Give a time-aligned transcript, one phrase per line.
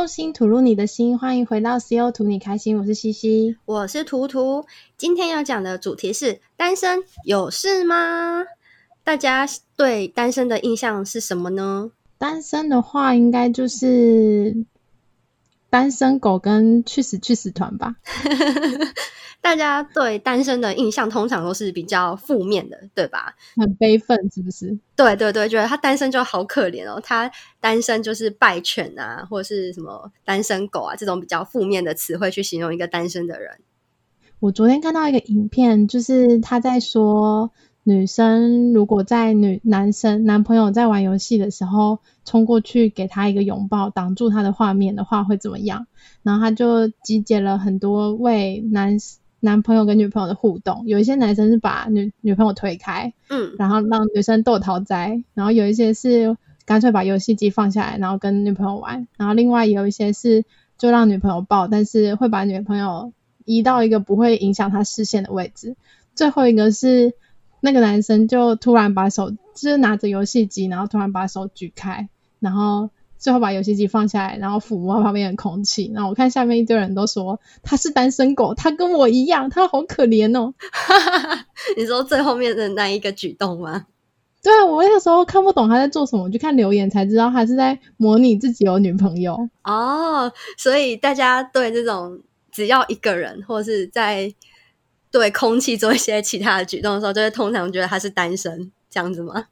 [0.00, 4.64] 用心吐露你的心，欢迎回到 CO 图你开心，我是西西，我是图图。
[4.96, 8.42] 今天要讲的主题是单身有事吗？
[9.04, 11.90] 大家对单身的印象是什么呢？
[12.16, 14.64] 单身的话，应该就是
[15.70, 17.94] 单身狗跟去死去死团吧。
[19.42, 23.34] 大家对单身的印象通常都是比较负面的，对吧？
[23.56, 24.78] 很悲愤，是不是？
[24.94, 33.60] 对对对，觉得他单身就好可怜哦，他单身就是败犬啊，或者是什么单身狗啊，这种比较负面的词汇去形容一个单身的人。
[34.40, 37.50] 我昨天看到一个影片，就是他在说，
[37.90, 45.86] 女生如果在女男生男朋友在玩游戏的时候冲过去给他一个拥抱，挡住他的画面的话，会怎么样？
[46.22, 48.98] 然后他就集结了很多位男。
[49.42, 60.44] 男朋友跟女朋友的互动，有一些男生是把女女朋友推开，嗯，然后让女生逗逃灾，然后有一些是干脆把游戏机放下来，然后跟女朋友玩，然后另外有一些是
[60.76, 63.14] 就让女朋友抱，但是会把女朋友
[63.46, 65.74] 移到一个不会影响他视线的位置。
[66.14, 67.14] 最后一个是
[67.60, 72.08] 那个男生就突然把手就是拿着游戏机，然后突然把手举开，
[72.38, 72.90] 然后。
[73.22, 75.92] 最后把游戏机放下来，然后抚摸旁边的空气。
[75.94, 80.54] 然后我看下面一堆人都说他是单身狗，他跟我一样，他好可怜哦。
[81.76, 83.84] 你说最后面的那一个举动吗？
[84.42, 89.50] 对啊，我那个时候看不懂他在做什么，我就看留言才知道他是在模拟自己有女朋友。
[89.64, 94.34] 哦，所以大家对这种只要一个人，或是在
[95.10, 99.46] 对空气做一些其他的举动的时候，就会通常觉得他是单身，这样子吗？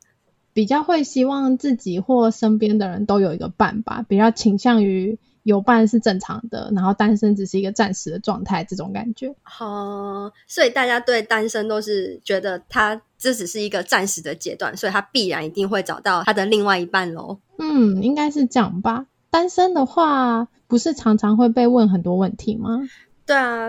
[0.53, 9.34] 比较会希望自己或身边的人都有一个伴吧，比较倾向于有伴是正常的，然后单身只是一个暂时的状态，这种感觉。
[9.61, 17.39] 哦，所以大家对单身都是觉得他这只是一个暂时的阶段，所以他必然一定会找到他的另外一半喽。
[17.59, 19.06] 嗯，应该是这样吧。
[19.31, 22.81] 单身的话，不是常常会被问很多问题吗？
[23.25, 23.69] 对啊，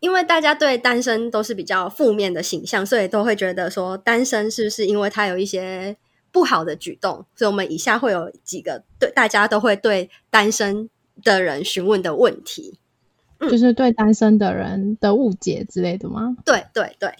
[0.00, 5.96] 因为大家对单身都是比较负面的形象，所以都会觉得说单身是不是因为他有一些。
[6.32, 10.88] 不好的举动，所以我们以下会有几个对大家都会对单身
[11.24, 12.78] 的人询问的问题，
[13.40, 16.36] 嗯，就是对单身的人的误解之类的吗？
[16.44, 17.12] 对对对，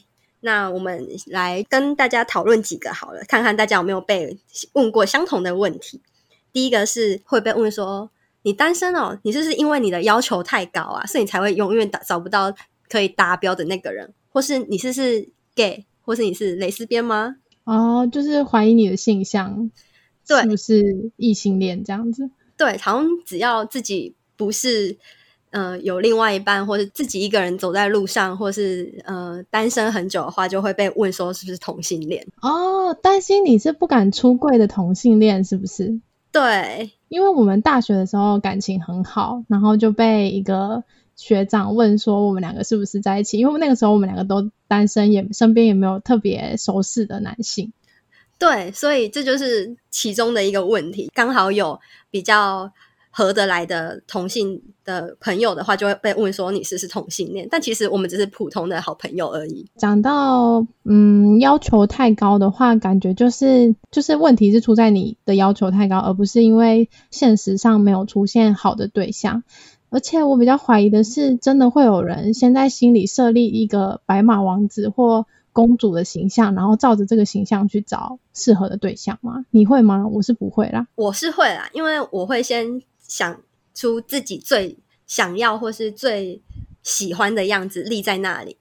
[0.43, 4.39] 那我们来跟大家讨论几个好了，看看大家有没有被
[4.75, 6.01] 问过相同的问题。
[6.53, 12.55] 第一个是会被问说，你单身哦，你是不是因为你的要求太高啊，所以你才会永远找找不到
[12.89, 17.37] 可以达标的那个人，或是你是不是 gay，或是你是蕾丝边吗？
[17.65, 19.71] 哦，就是怀疑你的性向，
[20.27, 22.31] 对，是不是异性恋这样子？
[22.57, 24.97] 对，好像只要自己不是
[25.51, 32.27] 呃有另外一半，或是自己一个人走在路上，或是呃单身很久的话，就会被问说是不是同性恋。
[32.41, 36.01] 哦，担心你是不敢出柜的同性恋是不是？
[36.33, 40.83] 对，因为我们大学的时候感情很好，然后就被一个。
[41.17, 47.75] 学长问说：“我们两个是不是在一起？”因为那个时候我们两个都单身，也身边也没有特别熟识的男性。
[48.39, 51.11] 对，所以这就是其中的一个问题。
[51.15, 51.79] 刚好有
[52.11, 52.73] 比较
[53.11, 59.67] 合得来的同性的朋友的话，就会被问说：“你是不是同性恋？”但其实我们只是普通的好朋友而已。
[59.77, 69.43] 讲到嗯，要求太高的话，感觉就是就是问题是出在你的要求太高，而不是因为现实上没有出现好的对象。
[69.91, 79.45] 而且我比较怀疑的是，真的会有人先在心里设立一个白马王子或公主的形象，然后照着这个形象去找适合的对象吗？
[79.51, 80.07] 你会吗？
[80.07, 80.87] 我是不会啦。
[80.95, 83.43] 我是会啦，因为我会先想
[83.75, 86.41] 出自己最想要或是最
[86.81, 88.57] 喜欢的样子立在那里。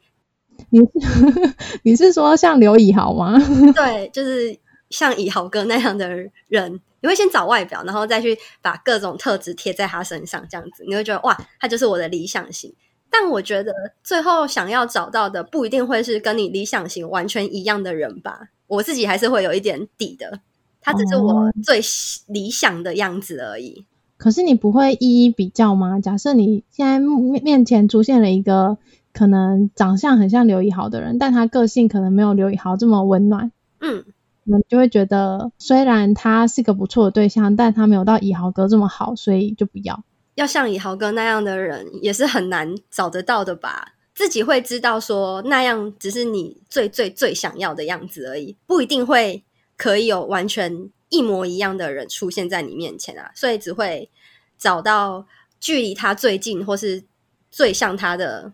[0.71, 3.37] 你是 你是说像刘以豪吗？
[3.75, 4.57] 对，就是
[4.89, 6.09] 像以豪哥那样的
[6.47, 6.81] 人。
[7.01, 12.73] 你会先找外表，然后再去把各种特质贴在他身上，这样子你会觉得哇，他就是我的理想型。
[13.09, 13.71] 但我觉得
[14.03, 18.49] 最后想要找到的不一定会是跟你理想型完全一样的人吧。
[18.67, 20.41] 我自己还是会有一点底的，
[20.81, 21.79] 他只是我最
[22.27, 23.85] 理想的样子而已。
[24.19, 25.99] 哦，可是你不会一一比较吗？
[25.99, 28.77] 假设你现在面面前出现了一个
[29.13, 33.51] 可能长相很像刘以豪的人，但他个性可能没有刘以豪这么温暖。
[33.79, 34.03] 嗯。
[34.43, 40.03] 你就会觉得，虽然他是个不错的对象，但他没有到以豪哥这么好，所以就不要。
[40.33, 43.93] 要像以豪哥那样的人，也是很难找得到的吧？
[44.15, 49.43] 自己会知道说，那样只是你最最最想要的样子而已，不一定会
[49.77, 53.31] 可以有完全一模一样的人出现在你面前啊。
[53.35, 54.09] 所以只会
[54.57, 55.25] 找到
[55.59, 57.03] 距离他最近或是
[57.51, 58.53] 最像他的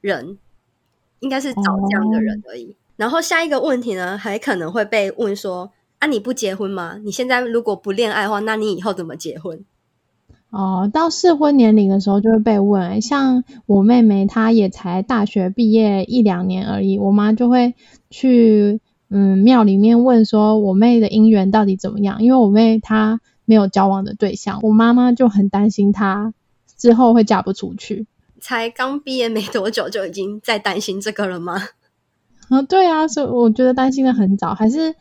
[0.00, 0.38] 人，
[1.20, 2.72] 应该是找这样的人而已。
[2.72, 6.98] 哦然后下一个问题呢，还可能会被问说：啊，你不结婚吗？
[7.04, 9.62] 你现在如果不恋爱的话，那你以后怎么结婚？
[10.48, 17.74] 哦，到适婚年龄的时候就会被问，像我妹妹她也才大学毕业一两年而已，我妈就会
[18.08, 26.34] 去嗯庙里面问说我妹的姻缘到底怎么样，因为我妹她没有交往的对象，我妈妈就很担心她
[26.76, 28.06] 之后会嫁不出去。
[28.40, 31.62] 才刚毕业没多久就已经在担心这个了吗？
[32.48, 34.94] 啊， 对啊，所以我觉得担心的很早，还是。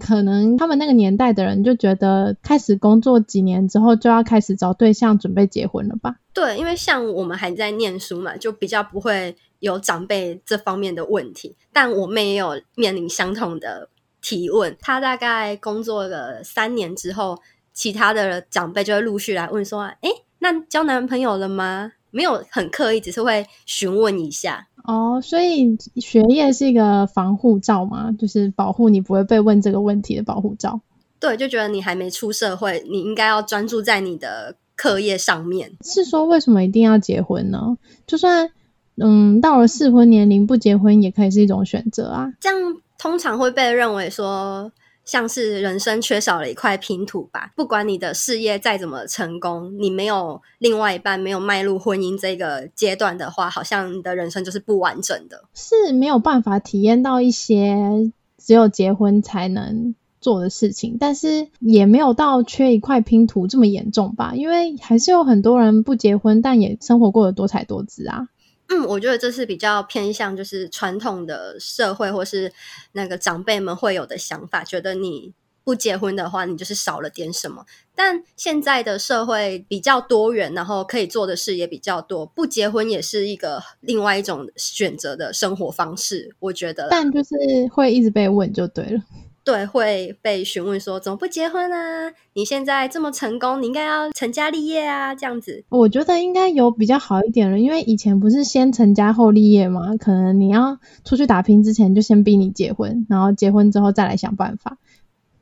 [0.00, 6.16] 可能他们那个年代的人就觉得，开始工作几年之后就要开始找对象，准备结婚了吧？
[6.32, 11.56] 对，因为像我们还在念书嘛，就比较不会有长辈这方面的问题。
[11.72, 13.88] 但我妹也有面临相同的
[14.20, 17.38] 提问，她大概工作了三年之后，
[17.72, 24.68] 其他的长辈就会陆续来问说：“哎，那交男朋友了吗？”没有很刻意，只是会询问一下。
[24.84, 28.10] 哦，所以学业是一个防护罩吗？
[28.18, 30.80] 就是保护你不会被问这个问题的保护罩。
[31.20, 35.72] 对，就觉得你还没出社会，你应该要专注在你的课业上面。
[35.82, 37.76] 是说为什么一定要结婚呢？
[38.06, 38.50] 就算
[38.98, 42.32] 嗯到了适婚年龄不结婚也可以是一种选择啊。
[42.40, 44.72] 这样通常会被认为说。
[45.06, 47.52] 像是人生缺少了一块拼图吧。
[47.54, 60.96] 不管你的事业再怎么成功，你没有另外一半，没有迈入婚姻这个阶段的话，好像你的人生就是不完整的，是没有办法体验到一些只有结婚才能做的事情。
[60.98, 64.32] 但是也没有到缺一块拼图这么严重吧？
[64.34, 68.26] 因为还是有很多人不结婚，但也生活过得多彩多姿啊。
[68.68, 72.52] 嗯，我觉得这是比较偏向就是传统的社会或是
[72.92, 75.32] 那个长辈们会有的想法，觉得你
[75.62, 77.64] 不结婚的话，你就是少了点什么。
[77.94, 86.88] 但现在的社会比较多元，然后可以做的事也比较多，不结婚也是一个另外一种选择的生活方式，我觉得。
[86.90, 87.34] 但就是
[87.72, 89.00] 会一直被问就对了。
[89.46, 92.12] 对，会被询问说怎么不结婚啊？
[92.32, 95.64] 你现在这么成功，你应该要成家立业啊，这样子。
[95.68, 99.96] 我觉得应该有比较好一点了，因为以前不是先成家后立业嘛？
[99.96, 104.78] 可能你要出去打拼之前，就先逼你结婚，然后结婚之后再来想办法。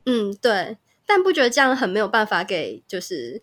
[0.05, 0.77] 嗯，对。
[1.07, 3.41] 但不觉得这样很没有办法给就是。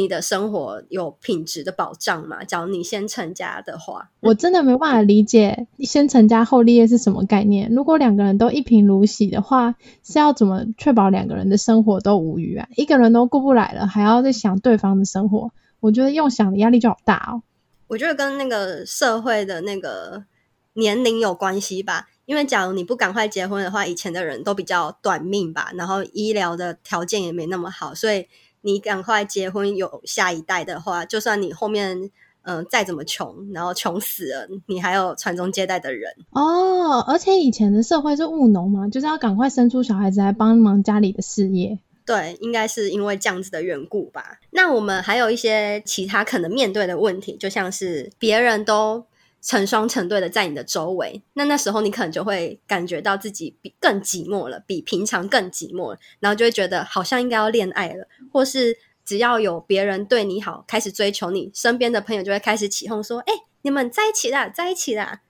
[0.00, 2.42] 你的生活有品质的保障吗？
[2.42, 7.70] 假如你先成家的话，我真的没办法理解先成家后立业是什么概念。
[7.70, 12.66] 如果两个人都一贫如洗的话，是要怎么确保两个人的生活都无虞啊？
[12.76, 17.42] 一个人都顾不来了，还要再想对方的生活，我觉得用想的压力就好大哦。
[17.88, 20.24] 我觉得跟那个社会的那个
[20.72, 22.08] 年龄有关系吧。
[22.24, 28.26] 因为假如你不赶快结婚的话，以前的人都比较短命吧，然后医疗的条件也没那么好，所以。
[28.62, 31.98] 你赶快结婚有下一代的话，就算你后面
[32.42, 37.00] 嗯、呃、再怎么穷，然后穷死了，你还有传宗接代的人哦。
[37.00, 41.78] 而且以前的社会是务农嘛，就是要赶快生出小孩子来帮忙家里的事业。
[42.04, 44.40] 对，应该是因为这样子的缘故吧。
[44.50, 49.04] 那我们还有一些其他可能面对的问题，就像是别人都。
[49.42, 63.32] 成双成对的在你的周围，那那时候你可能就会感觉到自己比更寂寞了，比平常更寂寞了，然后就会觉得好像应该要恋爱了，或是只要有别人对你好，开始追求你，身边的朋友就会开始起哄说：“哎，
[63.62, 65.20] 你们在一起啦，在一起啦。”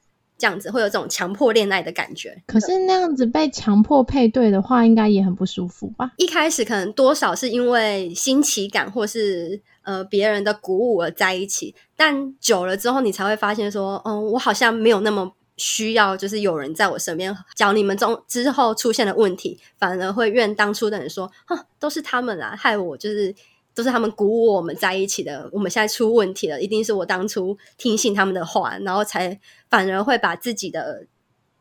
[0.41, 2.43] 这样子会有这种强迫恋爱的感觉。
[2.47, 6.13] 可是那样子被强迫配对的话，应该也很不舒服吧？
[6.17, 17.37] 一开始可能多少是因为新奇感，或是呃别人的鼓舞而在一起，但久了之后，你才会发现说，嗯、我好像没有那么需要，就是有人在我身边。
[17.57, 23.35] 假如你们中之后出现的问题，反而会怨当初的人说，哼，都是他们啦，害我就是。
[23.73, 31.07] 都是他们鼓舞我们在一起的，我们现在出问题了，一定是我当初听信他们的话，然后才反而会把自己的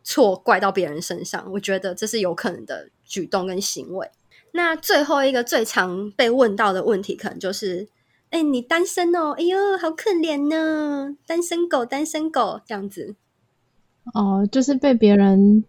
[0.04, 1.48] 错怪到别人身上。
[1.52, 4.10] 我觉得这是有可能的举动跟行为。
[4.54, 7.88] 那最后一个最常被问到的问题，可能就是：
[8.30, 9.32] 哎，你单身哦？
[9.38, 13.16] 哎呦，好可怜呢，单身狗，单身狗这样子。
[14.14, 15.64] 哦，就是被别人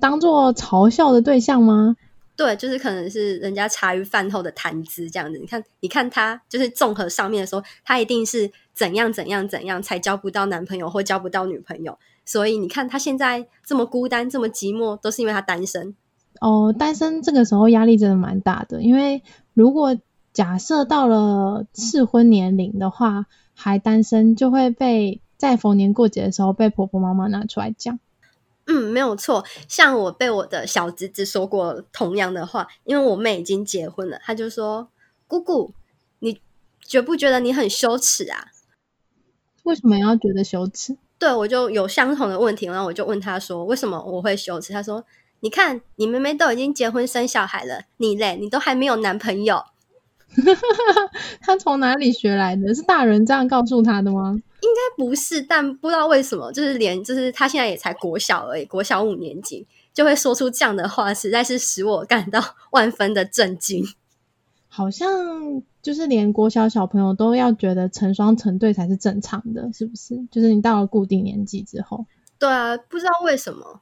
[0.00, 1.96] 当做嘲笑的对象吗？
[2.36, 5.38] 对，就是可能是人家茶余饭后的谈资这样子。
[5.38, 11.98] 你看，你看他就是综合上面的时候，他一定是怎样怎样怎样才交不到男朋友或交不到女朋友。
[12.24, 15.94] 所以你看他现在这么孤单，这么寂寞，都是因为他单身。
[16.40, 19.96] 哦，单身这个时候压力真的蛮大的，因为如果
[20.32, 27.98] 假设到了适婚年龄的话，还单身，就会被在逢年过节的时候被婆婆妈妈拿出来讲。
[28.66, 29.44] 嗯，没有错。
[29.66, 34.88] 像我被我的小侄子说过同样的话，因为我妹已经结婚了，他就说
[35.26, 35.74] ：“姑姑，
[36.20, 36.40] 你
[36.80, 38.46] 觉不觉得你很羞耻啊？”
[39.64, 40.96] 为什么要觉得羞耻？
[41.18, 45.04] 对，我就有相同的问题，然后我就问他说：“为什么我会羞耻？”他说
[45.40, 49.64] ：“你看，你妹妹都已经结婚生小孩了，你嘞，你都还没有男朋友。”
[51.40, 52.74] 他从哪里学来的？
[52.74, 54.40] 是大人这样告诉他的吗？
[54.62, 62.40] 应该不是，但不知道为什么，就是连就是他现在也才国小而已，国小五年级就会说出这样的话，实在是使我感到
[62.72, 63.84] 万分的震惊。
[64.68, 70.14] 好像就是连国小小朋友都要觉得成双成对才是正常的，是不是？
[70.30, 72.06] 就是你到了固定年纪之后，
[72.38, 73.80] 对啊，不知道为什么，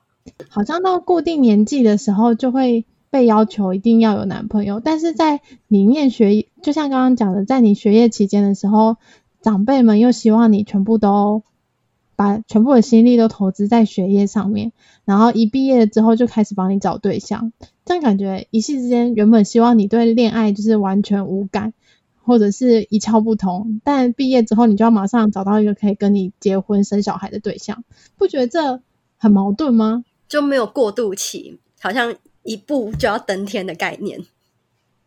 [0.49, 8.97] 好像到固定年纪的时候就会被要求一定要有男朋友，但是在里面学，就像刚刚讲的，在你学业期间的时候，
[9.41, 11.43] 长辈们又希望你全部都
[12.17, 14.73] 把全部的心力都投资在学业上面，
[15.05, 17.53] 然后一毕业之后就开始帮你找对象。
[17.85, 21.73] 这样感觉一夕之间，原本希望你对恋爱就是完全无感，
[22.23, 27.85] 或者是一窍不通，但毕业之后你就要马上找到一个可以跟你结婚生小孩的对象，
[28.19, 28.83] 不觉得这
[29.17, 30.05] 很矛盾吗？
[30.29, 34.25] 就没有过渡期，好像一步就要登天的概念。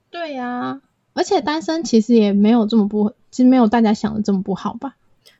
[0.09, 0.81] 对呀、啊，
[1.13, 4.97] 而且单身其实也没有这么不，其实没有大家想的这么不好吧？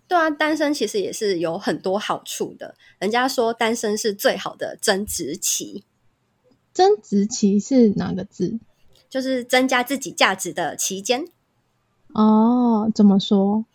[0.08, 2.76] 对啊，单身其实也是有很多好处的。
[3.00, 5.84] 人家说单身是最好的增值期。
[6.74, 8.60] 增值期是哪个字？
[9.10, 11.26] 就是增加自己价值的期间。
[12.14, 13.66] 哦，怎么说？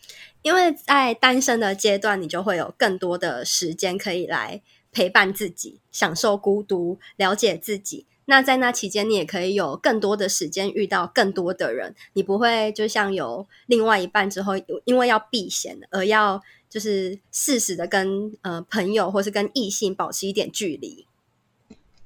[0.42, 4.62] 因为在单身的阶段，你就会有更多的时间可以来
[4.96, 8.06] 陪伴自己，享受孤独，了解自己。
[8.24, 11.94] 那在那期间，你也可以有更多的时间遇到更多的人。
[12.14, 14.54] 你不会就像有另外一半之后，
[14.86, 21.04] 因为要避嫌而要就是适时的跟呃朋友或是跟异性保持一点距离。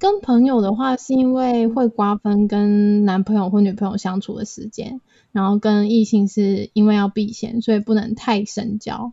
[0.01, 9.13] 跟朋友的话，是因为会瓜分跟男朋友或女朋友相处的时间，然后跟异性是因为要避嫌，所以不能太深交。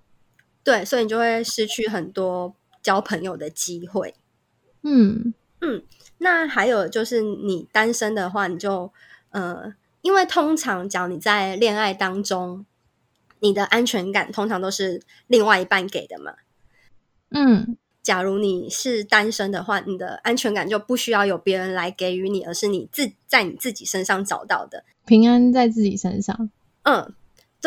[0.63, 2.53] 对，所以你就会失去很多
[2.87, 4.15] 交朋友的机会。
[4.81, 5.83] 嗯嗯，
[6.19, 8.93] 那还有就是你单身的话，你就
[9.31, 12.65] 呃，因为通常讲你在恋爱当中，
[13.39, 16.35] 你的安全感通常都是另外一半给的嘛。
[17.31, 17.75] 嗯。
[18.01, 24.85] 假如你是单身的话，你的安全感就不需要有别人来给予你，而是你自在你自己身上找到的。
[25.05, 26.49] 平安在自己身上。
[26.83, 27.13] 嗯，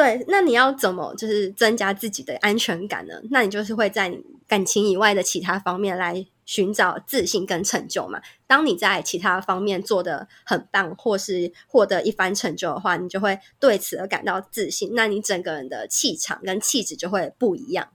[0.01, 0.25] 对。
[0.29, 3.15] 那你要怎么就是增加自己的安全感呢？
[3.31, 8.21] 那你就是会在你感情以外的其他方面来寻找自信跟成就嘛。
[8.47, 14.93] 当你在其他方面做得很棒，或是获得一番成就的话，你就会对此而感到自信。
[14.95, 17.89] 那你整个人的气场跟气质就会不一样。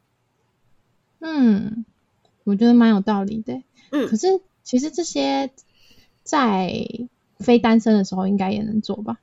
[1.19, 1.85] 嗯。
[2.43, 5.49] 我觉得蛮有道理的，嗯，可是其实这些
[6.21, 6.71] 在
[7.39, 9.17] 非单身的时候应该也能做吧？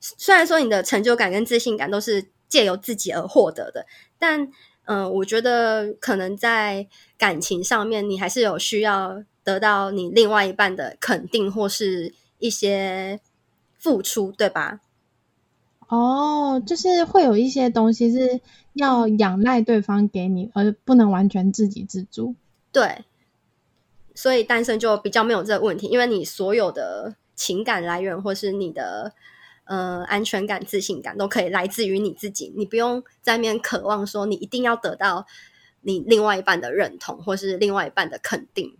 [0.00, 3.86] 虽然说你的成就感跟自信感都是借由自己而获得的，
[4.18, 4.42] 但
[4.84, 6.86] 嗯、呃，我觉得可能在
[7.16, 13.20] 感情上面，你还是有需要得到你另外一半的肯定或是一些
[13.78, 14.80] 付出，对吧？
[15.88, 18.40] 哦，就是会有一些东西是
[18.74, 22.34] 要仰赖对方给你，而不能完全自给自足。
[22.70, 23.04] 对，
[24.14, 29.14] 所以单身就比较没有这个问题，因为你所有的情感来源，或是你的
[29.68, 35.26] 呃安全感、自信感，都可以来自于你自己，你不用在那边渴望说你一定要得到
[35.82, 38.76] 你另外一半的认同，或是另外一半的肯定。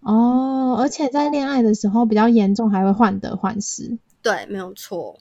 [0.00, 3.98] 哦，而且在恋爱的时候比较严重，还会患得患失。
[4.20, 5.20] 对，没有错。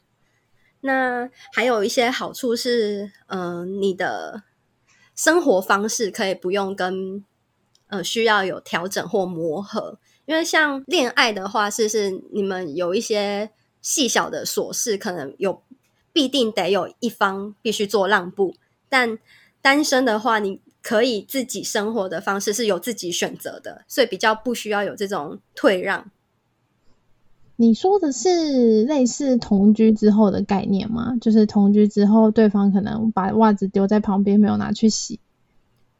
[0.81, 4.43] 那还有一些好处是，嗯、呃，你的
[5.15, 7.23] 生活方式可以不用跟。
[7.89, 13.49] 呃，需要有调整或磨合，因为像恋爱的话，是是你们有一些
[13.87, 15.61] 细小的琐事，可能有
[16.11, 18.53] 必定得有一方必须做让步。
[18.89, 19.17] 但
[19.61, 26.11] 单身的话，你可以自己生活的方式是由自己选择的，所以比较不需要有这种退让。
[27.55, 31.15] 你说的是类似同居之后的概念吗？
[31.21, 35.21] 就是同居之后，对方可能把袜子丢在旁边，没有拿去洗。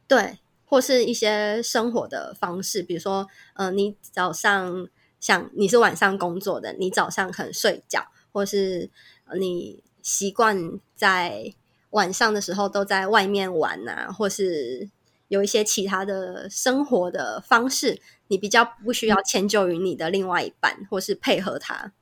[0.06, 0.38] 对。
[0.70, 4.86] 或是一些生活的方式，比如说，呃，你早上
[5.20, 8.90] 想你是晚上工作的，你早上可能睡觉，或是
[9.38, 11.52] 你习惯在
[11.90, 14.88] 晚上的时候都在外面玩啊，或是
[15.28, 21.92] 有一些其他的生活的方式，你比较不需要迁就于你的另外一半，或是配合他。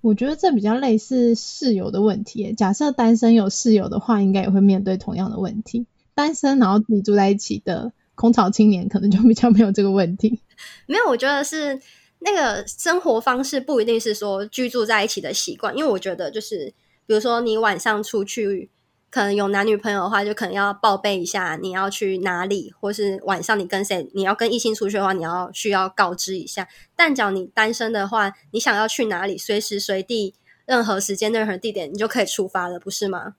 [0.00, 2.52] 我觉得这比较类似室友的问题。
[2.52, 5.86] 假设单身有室友的话，应该也会面对同样的问题。
[6.14, 10.40] 单身然后自己住在一起的空巢青年，可能就比较没有这个问题。
[10.86, 11.80] 没有，我觉得是
[12.24, 16.72] 那个生活方式不一定是说居住在一起的习惯，因为我觉得就是，
[17.06, 18.70] 比如说你晚上出去，
[19.10, 26.66] 可能有男女朋友的话，就可能要报备一下你要去哪里，或是晚上你跟谁，你要跟异性出去的话，你要需要告知一下。
[26.96, 33.34] 但只要你单身的话，你想要去哪里，随时随地任何时间、任何地点，你就可以出发了，不是吗？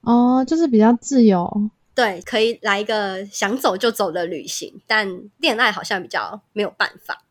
[0.00, 1.70] 哦，就是比较自由。
[1.94, 7.22] 对，可以来一个想走就走的旅行，但恋爱好像比较没有办法。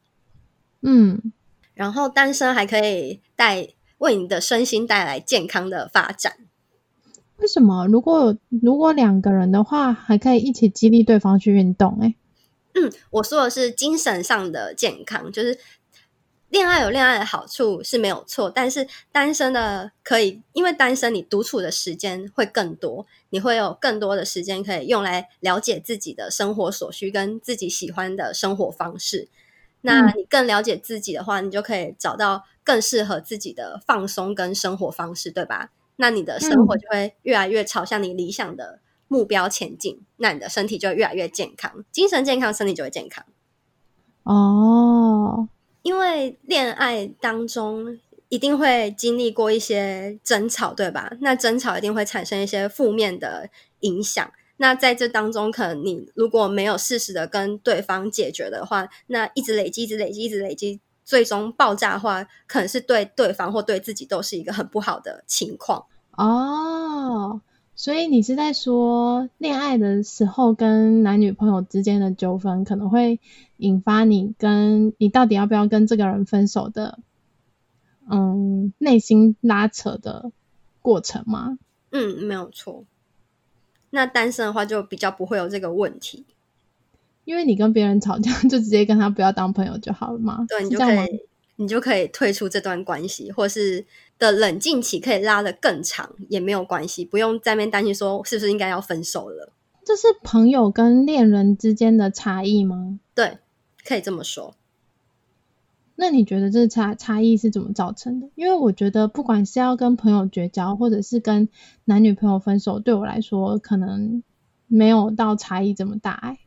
[0.81, 1.31] 嗯，
[1.73, 3.69] 然后单身还可以带
[3.99, 6.37] 为你的身心带来健康的发展。
[7.37, 7.87] 为什么？
[7.87, 11.97] 如果如果两个人的话，还可以一起激励对方去运动？
[12.01, 12.15] 哎，
[12.75, 15.57] 嗯，我说的是精神上的健康，就是。
[16.51, 29.29] 恋爱有恋爱的好处是没有错，但是单身的可以，因为单身你独处的时间会更多，你会有更多的时间可以用来了解自己的生活所需跟自己喜欢的生活方式。
[29.81, 35.71] 那你更了解自己的话，你就可以找到更适合自己的放松跟生活方式，对吧？
[35.97, 43.25] 那你的生活就会越来越朝向你理想的目标前进，那你的身体就会越来越健康，精神健康，身体就会健康。
[44.23, 45.49] 哦。
[45.83, 47.97] 因为恋爱当中
[48.29, 51.11] 一定会经历过一些争吵，对吧？
[51.21, 54.31] 那争吵一定会产生一些负面的影响。
[54.61, 65.85] 那在这当中，可能你如果没有适时的跟对方解决的话，那一直累积，一直累积，一直累积，最终爆炸的话，可能是对对方或对自己都是一个很不好的情况。
[66.11, 67.41] 哦。
[67.73, 73.19] 所以你是在说，恋爱的时候跟男女朋友之间的纠纷，可能会
[73.57, 76.99] 引发你跟你到底要不要跟这个人分手的，
[78.07, 80.31] 嗯，内心拉扯的
[80.83, 81.57] 过程吗？
[81.89, 82.85] 嗯，没有错。
[83.91, 86.25] 那单身的话就比较不会有这个问题，
[87.23, 90.45] 因为你跟别人吵架，就直接跟他不要当朋友就好了嘛。
[90.49, 91.21] 对，你就可以，
[91.57, 93.85] 你就可以退出这段关系，或是。
[94.21, 99.51] 的冷静期可以拉得更长，也没有关系，不用在那边担心说是不是应该要分手了。
[99.83, 102.99] 这是朋友跟恋人之间的差异吗？
[103.15, 103.39] 对，
[103.83, 104.53] 可以这么说。
[106.01, 108.27] 那你觉得这差差异是怎么造成的？
[108.33, 111.47] 因为我觉得不管是要跟朋友绝交，或者是跟
[111.85, 114.23] 男女朋友分手，对我来说可能
[114.65, 116.39] 没有到差异这么大欸。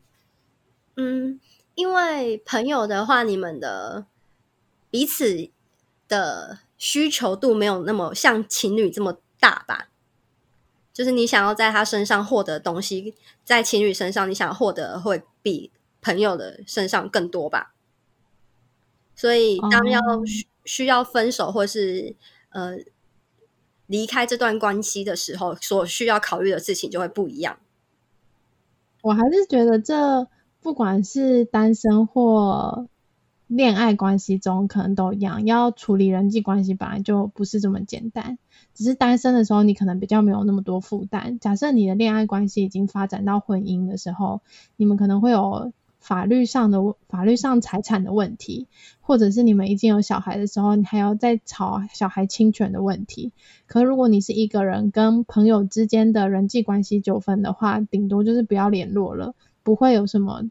[0.97, 1.39] 嗯，
[1.75, 4.05] 因为朋友的话，你们的
[4.91, 5.49] 彼此
[6.09, 6.59] 的。
[6.77, 9.87] 需求度没有那么像情侣这么大吧？
[10.93, 13.15] 就是你想要在他身上获得东西，
[13.45, 17.73] 在情侣身上你想获得会比朋友的身上更多吧？
[19.15, 22.15] 所以当要需需要分手或是
[22.49, 22.77] 呃
[23.87, 27.57] 离开这段关系的时候，所需要考虑的事情就会不一样。
[29.01, 30.27] 我还是觉得这
[30.61, 32.87] 不管是单身或。
[33.47, 38.39] 恋爱关系中可能都一样，要处理人际关系本来就不是这么简单。
[38.73, 41.37] 只是单身的时候，你可能比较没有那么多负担。
[41.37, 44.41] 假设你的恋爱关系已经发展到婚姻的时候，
[44.77, 45.71] 你们可能会有
[46.05, 48.67] 法律上的法律上财产的问题，
[49.01, 53.31] 或者是你们已经有小孩的时候，你还要再吵小孩侵权的问题。
[53.65, 60.43] 可如果你是一个人跟朋友之间的人际关系纠纷的话，顶多就是不要联络了，不会有什么。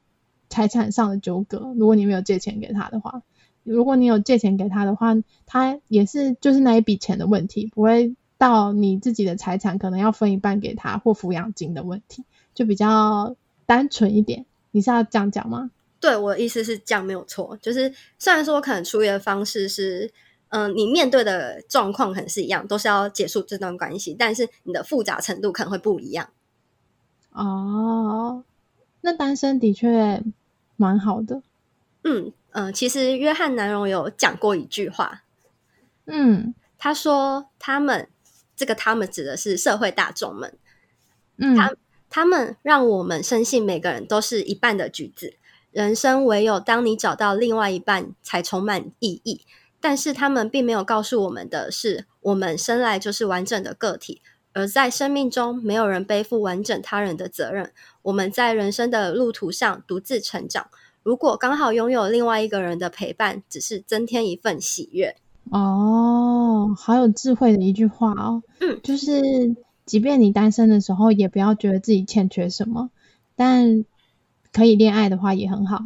[0.50, 3.22] 财产上的纠葛，如果你没有借钱给他的话，
[3.64, 5.14] 如果你有借钱给他的话，
[5.46, 13.34] 他也是就是那一笔钱的问题，不会到你自己的财产可能要分一半给他或抚养金的问题，就比较
[13.66, 14.46] 单纯一点。
[14.74, 15.70] 你是要这样讲吗？
[16.00, 20.12] 对，我的意思是这样没有错，就是虽然说可能处理的方式是，
[20.48, 26.28] 嗯、呃，你面对的状况可能是一样，都是要结束这段关系，但是你的复杂程度可能会不一样。
[27.30, 28.44] 哦，
[29.00, 30.22] 那单身的确。
[30.76, 31.40] 蛮好的，
[32.02, 35.22] 嗯嗯、呃，其实约翰南荣有讲过一句话，
[36.06, 38.08] 嗯，他说他们
[38.56, 40.58] 这个他们指的是社会大众们，
[41.36, 41.72] 嗯，他
[42.14, 45.34] 他们让我们深信每个人都是一半的橘子，
[45.72, 49.40] 人生唯有当你找到另外一半才充满意义。
[49.80, 54.22] 但是他们并没有告诉我们的是，我们生来就是完整的个体，
[54.52, 57.72] 而在生命中没有人背负完整他人的责任。
[58.02, 60.68] 我们在人生的路途上独自成长，
[61.02, 65.16] 如果刚好拥有另外一个人的陪伴，只是增添一份喜悦。
[65.50, 68.44] 哦，好有智慧的一句话哦。
[68.60, 72.90] 嗯，就是即便你单身的时候，也不要觉得自己欠缺什么，
[73.36, 73.84] 但
[74.52, 75.82] 可以恋爱的话也很好。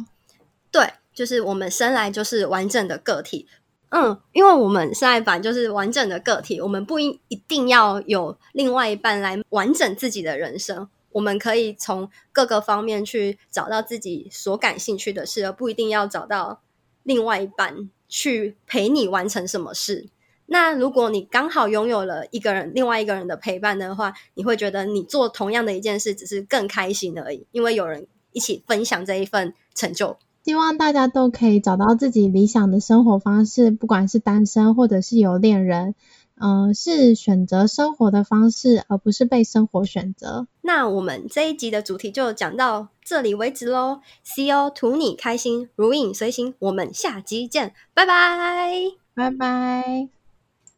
[0.71, 3.47] 对，就是我们生来就是完整的个体。
[3.89, 10.87] 嗯，因为我们生来版就是完整的个体，我们不一一定要有另外一半来完整自己的人生。
[11.11, 16.61] 我们可以从各个方面去找到自己所感兴趣的事，而不一定要找到
[17.01, 20.07] 另外一半去陪你完成什么事。
[20.49, 30.17] 那如果你刚好拥有了一个人，另外一个人的陪伴的话，你会觉得你做同样的一件事，只是更开心而已，因为有人一起分享这一份成就。
[30.43, 35.95] 希望大家都可以找到自己理想的生活方式，不管是单身或者是有恋人。
[36.41, 40.47] 嗯、呃，是选择生活的方式，而不是被生活选择。
[40.61, 43.99] 那我们这一集的主题就讲到这里为止喽。
[44.23, 44.69] C.O.
[44.69, 46.55] 图你开心，如影随形。
[46.59, 48.71] 我们下集见，拜拜，
[49.13, 50.18] 拜拜。